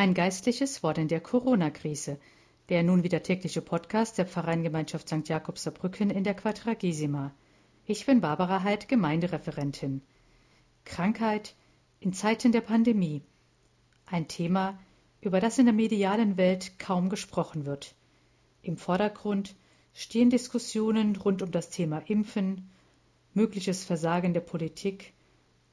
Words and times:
Ein 0.00 0.14
geistliches 0.14 0.82
Wort 0.82 0.96
in 0.96 1.08
der 1.08 1.20
Corona-Krise. 1.20 2.18
Der 2.70 2.82
nun 2.82 3.02
wieder 3.02 3.22
tägliche 3.22 3.60
Podcast 3.60 4.16
der 4.16 4.24
Pfarreingemeinschaft 4.24 5.06
St. 5.06 5.28
Jakobs 5.28 5.64
Saarbrücken 5.64 6.08
in 6.08 6.24
der 6.24 6.32
Quadragesima. 6.32 7.34
Ich 7.84 8.06
bin 8.06 8.22
Barbara 8.22 8.62
Heid, 8.62 8.88
Gemeindereferentin. 8.88 10.00
Krankheit 10.86 11.54
in 12.00 12.14
Zeiten 12.14 12.50
der 12.50 12.62
Pandemie. 12.62 13.20
Ein 14.06 14.26
Thema, 14.26 14.78
über 15.20 15.38
das 15.38 15.58
in 15.58 15.66
der 15.66 15.74
medialen 15.74 16.38
Welt 16.38 16.78
kaum 16.78 17.10
gesprochen 17.10 17.66
wird. 17.66 17.94
Im 18.62 18.78
Vordergrund 18.78 19.54
stehen 19.92 20.30
Diskussionen 20.30 21.14
rund 21.14 21.42
um 21.42 21.50
das 21.50 21.68
Thema 21.68 21.98
Impfen, 22.06 22.70
mögliches 23.34 23.84
Versagen 23.84 24.32
der 24.32 24.40
Politik, 24.40 25.12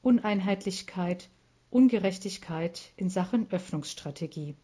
Uneinheitlichkeit 0.02 1.30
Ungerechtigkeit 1.70 2.92
in 2.96 3.10
Sachen 3.10 3.50
Öffnungsstrategie. 3.50 4.54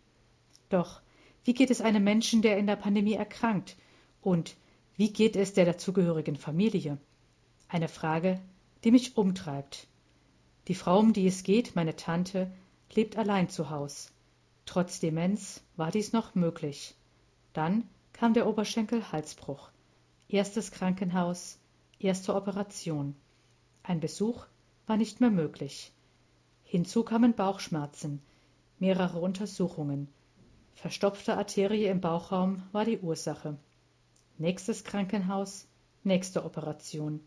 Doch 0.68 1.00
wie 1.44 1.52
geht 1.52 1.70
es 1.70 1.80
einem 1.80 2.02
Menschen, 2.02 2.40
der 2.40 2.56
in 2.56 2.66
der 2.66 2.76
Pandemie 2.76 3.14
erkrankt? 3.14 3.76
Und 4.22 4.56
wie 4.96 5.12
geht 5.12 5.36
es 5.36 5.52
der 5.52 5.66
dazugehörigen 5.66 6.36
Familie? 6.36 6.98
Eine 7.68 7.88
Frage, 7.88 8.40
die 8.84 8.90
mich 8.90 9.16
umtreibt. 9.16 9.86
Die 10.68 10.74
Frau, 10.74 10.98
um 10.98 11.12
die 11.12 11.26
es 11.26 11.42
geht, 11.42 11.76
meine 11.76 11.96
Tante, 11.96 12.50
lebt 12.94 13.18
allein 13.18 13.50
zu 13.50 13.68
Haus. 13.68 14.12
Trotz 14.64 15.00
Demenz 15.00 15.62
war 15.76 15.90
dies 15.90 16.12
noch 16.12 16.34
möglich. 16.34 16.94
Dann 17.52 17.86
kam 18.14 18.32
der 18.32 18.46
Oberschenkel-Halsbruch. 18.46 19.70
Erstes 20.28 20.70
Krankenhaus, 20.70 21.58
erste 21.98 22.34
Operation. 22.34 23.14
Ein 23.82 24.00
Besuch 24.00 24.46
war 24.86 24.96
nicht 24.96 25.20
mehr 25.20 25.30
möglich. 25.30 25.92
Hinzu 26.74 27.04
kamen 27.04 27.34
Bauchschmerzen, 27.34 28.20
mehrere 28.80 29.20
Untersuchungen. 29.20 30.08
Verstopfte 30.74 31.36
Arterie 31.36 31.84
im 31.84 32.00
Bauchraum 32.00 32.64
war 32.72 32.84
die 32.84 32.98
Ursache. 32.98 33.56
Nächstes 34.38 34.82
Krankenhaus, 34.82 35.68
nächste 36.02 36.44
Operation. 36.44 37.20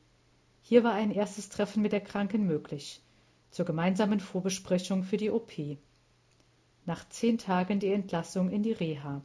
Hier 0.63 0.83
war 0.83 0.95
ein 0.95 1.11
erstes 1.11 1.47
Treffen 1.47 1.81
mit 1.81 1.94
der 1.94 2.02
Kranken 2.02 2.45
möglich, 2.45 3.02
zur 3.49 3.66
gemeinsamen 3.66 4.19
Vorbesprechung 4.19 5.03
für 5.03 5.16
die 5.16 5.31
OP. 5.31 5.53
Nach 6.86 7.08
zehn 7.08 7.38
Tagen 7.38 7.80
die 7.80 7.93
Entlassung 7.93 8.49
in 8.49 8.64
die 8.64 8.73
Reha. 8.73 9.21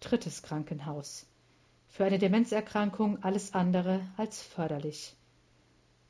Drittes 0.00 0.42
Krankenhaus. 0.42 1.26
Für 1.86 2.06
eine 2.06 2.18
Demenzerkrankung 2.18 3.22
alles 3.22 3.52
andere 3.52 4.00
als 4.16 4.42
förderlich. 4.42 5.14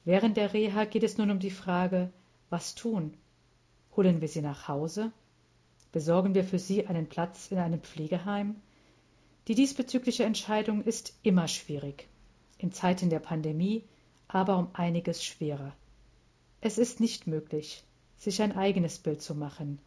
Während 0.04 0.36
der 0.36 0.54
Reha 0.54 0.84
geht 0.84 1.02
es 1.02 1.18
nun 1.18 1.32
um 1.32 1.40
die 1.40 1.50
Frage, 1.50 2.12
was 2.48 2.76
tun? 2.76 3.16
Holen 3.96 4.20
wir 4.20 4.28
sie 4.28 4.42
nach 4.42 4.68
Hause? 4.68 5.12
Besorgen 5.92 6.34
wir 6.34 6.44
für 6.44 6.58
sie 6.58 6.86
einen 6.86 7.08
Platz 7.08 7.50
in 7.50 7.58
einem 7.58 7.80
Pflegeheim? 7.80 8.56
Die 9.48 9.54
diesbezügliche 9.54 10.24
Entscheidung 10.24 10.82
ist 10.84 11.14
immer 11.22 11.48
schwierig, 11.48 12.08
in 12.58 12.72
Zeiten 12.72 13.10
der 13.10 13.18
Pandemie 13.18 13.84
aber 14.32 14.58
um 14.58 14.68
einiges 14.74 15.24
schwerer. 15.24 15.72
Es 16.60 16.78
ist 16.78 17.00
nicht 17.00 17.26
möglich, 17.26 17.82
sich 18.16 18.42
ein 18.42 18.56
eigenes 18.56 18.98
Bild 18.98 19.22
zu 19.22 19.34
machen, 19.34 19.80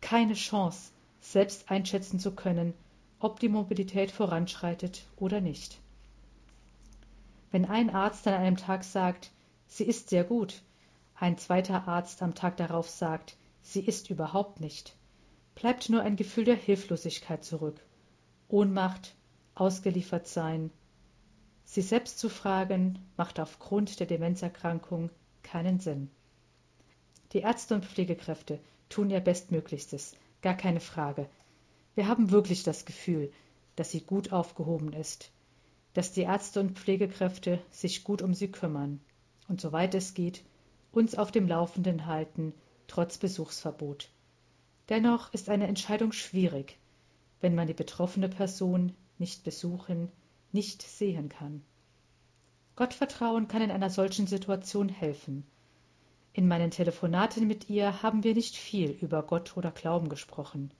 keine 0.00 0.34
Chance, 0.34 0.92
selbst 1.20 1.70
einschätzen 1.70 2.20
zu 2.20 2.32
können, 2.32 2.74
ob 3.18 3.40
die 3.40 3.48
Mobilität 3.48 4.12
voranschreitet 4.12 5.04
oder 5.16 5.40
nicht. 5.40 5.80
Wenn 7.50 7.64
ein 7.64 7.90
Arzt 7.90 8.28
an 8.28 8.34
einem 8.34 8.56
Tag 8.56 8.84
sagt, 8.84 9.32
sie 9.66 9.84
ist 9.84 10.10
sehr 10.10 10.22
gut, 10.22 10.62
ein 11.16 11.36
zweiter 11.38 11.88
Arzt 11.88 12.22
am 12.22 12.34
Tag 12.34 12.56
darauf 12.58 12.88
sagt, 12.88 13.36
sie 13.62 13.80
ist 13.80 14.10
überhaupt 14.10 14.60
nicht. 14.60 14.96
Bleibt 15.54 15.88
nur 15.88 16.02
ein 16.02 16.16
Gefühl 16.16 16.44
der 16.44 16.56
Hilflosigkeit 16.56 17.44
zurück. 17.44 17.84
Ohnmacht, 18.48 19.14
ausgeliefert 19.54 20.26
sein. 20.26 20.70
Sie 21.64 21.82
selbst 21.82 22.18
zu 22.18 22.28
fragen, 22.28 22.98
macht 23.16 23.40
aufgrund 23.40 24.00
der 24.00 24.06
Demenzerkrankung 24.06 25.10
keinen 25.42 25.80
Sinn. 25.80 26.10
Die 27.32 27.40
Ärzte 27.40 27.74
und 27.74 27.84
Pflegekräfte 27.84 28.58
tun 28.88 29.10
ihr 29.10 29.20
Bestmöglichstes, 29.20 30.14
gar 30.40 30.56
keine 30.56 30.80
Frage. 30.80 31.28
Wir 31.94 32.08
haben 32.08 32.30
wirklich 32.30 32.62
das 32.62 32.86
Gefühl, 32.86 33.32
dass 33.76 33.90
sie 33.90 34.00
gut 34.00 34.32
aufgehoben 34.32 34.92
ist, 34.92 35.30
dass 35.92 36.12
die 36.12 36.22
Ärzte 36.22 36.60
und 36.60 36.78
Pflegekräfte 36.78 37.60
sich 37.70 38.04
gut 38.04 38.22
um 38.22 38.32
sie 38.32 38.50
kümmern 38.50 39.00
und 39.48 39.60
soweit 39.60 39.94
es 39.94 40.14
geht, 40.14 40.42
uns 40.92 41.16
auf 41.16 41.32
dem 41.32 41.48
Laufenden 41.48 42.06
halten, 42.06 42.54
trotz 42.88 43.18
Besuchsverbot. 43.18 44.10
Dennoch 44.88 45.32
ist 45.32 45.48
eine 45.48 45.68
Entscheidung 45.68 46.12
schwierig, 46.12 46.78
wenn 47.40 47.54
man 47.54 47.68
die 47.68 47.74
betroffene 47.74 48.28
Person 48.28 48.94
nicht 49.18 49.44
besuchen, 49.44 50.10
nicht 50.50 50.82
sehen 50.82 51.28
kann. 51.28 51.62
Gottvertrauen 52.74 53.48
kann 53.48 53.62
in 53.62 53.70
einer 53.70 53.90
solchen 53.90 54.26
Situation 54.26 54.88
helfen. 54.88 55.44
In 56.32 56.48
meinen 56.48 56.70
Telefonaten 56.70 57.46
mit 57.46 57.68
ihr 57.68 58.02
haben 58.02 58.24
wir 58.24 58.34
nicht 58.34 58.56
viel 58.56 58.90
über 58.90 59.22
Gott 59.22 59.56
oder 59.56 59.70
Glauben 59.70 60.08
gesprochen. 60.08 60.70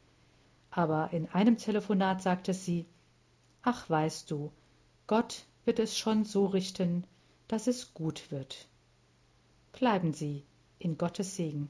Aber 0.70 1.12
in 1.12 1.28
einem 1.28 1.56
Telefonat 1.56 2.22
sagte 2.22 2.54
sie, 2.54 2.86
Ach 3.62 3.90
weißt 3.90 4.30
du, 4.30 4.52
Gott 5.06 5.44
wird 5.64 5.78
es 5.80 5.98
schon 5.98 6.24
so 6.24 6.46
richten, 6.46 7.04
dass 7.48 7.66
es 7.66 7.92
gut 7.94 8.30
wird. 8.30 8.68
Bleiben 9.72 10.12
Sie 10.12 10.44
in 10.78 10.96
Gottes 10.96 11.34
Segen. 11.36 11.68